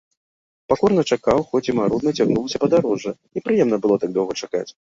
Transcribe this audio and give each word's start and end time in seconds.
Пакорна 0.71 1.03
чакаў, 1.15 1.43
хоць 1.51 1.61
і 1.69 1.75
марудна 1.81 2.15
цягнулася 2.19 2.63
падарожжа, 2.65 3.15
непрыемна 3.39 3.83
было 3.87 3.95
так 4.05 4.09
доўга 4.21 4.33
чакаць. 4.45 4.67